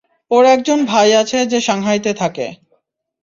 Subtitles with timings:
[0.31, 2.47] ওর একজন ভাই আছে যে শাংহাইতে থাকে।